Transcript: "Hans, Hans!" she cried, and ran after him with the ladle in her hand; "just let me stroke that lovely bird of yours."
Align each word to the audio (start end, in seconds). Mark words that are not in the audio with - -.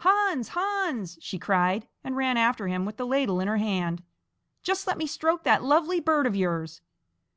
"Hans, 0.00 0.48
Hans!" 0.56 1.18
she 1.20 1.38
cried, 1.38 1.86
and 2.02 2.16
ran 2.16 2.36
after 2.36 2.66
him 2.66 2.84
with 2.84 2.96
the 2.96 3.06
ladle 3.06 3.38
in 3.38 3.46
her 3.46 3.58
hand; 3.58 4.02
"just 4.64 4.88
let 4.88 4.98
me 4.98 5.06
stroke 5.06 5.44
that 5.44 5.62
lovely 5.62 6.00
bird 6.00 6.26
of 6.26 6.34
yours." 6.34 6.80